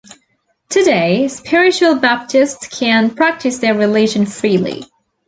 Today 0.69 1.27
Spiritual 1.27 1.93
Baptists 1.99 2.65
can 2.67 3.11
practise 3.11 3.59
their 3.59 3.75
religion 3.77 4.25
freely. 4.25 4.83